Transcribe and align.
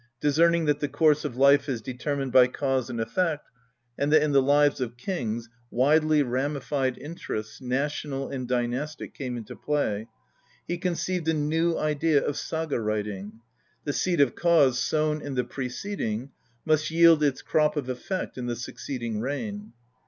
Discerning 0.19 0.65
that 0.65 0.79
the 0.79 0.87
course 0.87 1.23
of 1.25 1.37
life 1.37 1.69
is 1.69 1.79
determined 1.79 2.31
by 2.31 2.47
cause 2.47 2.89
and 2.89 2.99
effect, 2.99 3.47
and 3.99 4.11
that 4.11 4.23
in 4.23 4.31
the 4.31 4.41
lives 4.41 4.81
of 4.81 4.97
kings 4.97 5.47
widely 5.69 6.23
ramified 6.23 6.97
interests, 6.97 7.61
national 7.61 8.27
and 8.29 8.47
dynastic, 8.47 9.15
come 9.15 9.37
into 9.37 9.55
play, 9.55 10.07
he 10.67 10.79
conceived 10.79 11.27
a 11.27 11.35
new 11.35 11.77
idea 11.77 12.19
of 12.25 12.35
saga 12.35 12.79
writing: 12.81 13.41
the 13.83 13.93
seed 13.93 14.19
of 14.19 14.33
cause 14.33 14.79
sown 14.79 15.21
in 15.21 15.35
the 15.35 15.43
preceding 15.43 16.31
must 16.65 16.89
yield 16.89 17.21
its 17.23 17.43
crop 17.43 17.77
of 17.77 17.87
effect 17.87 18.39
in 18.39 18.47
the 18.47 18.55
succeeding 18.55 19.19
reign. 19.19 19.71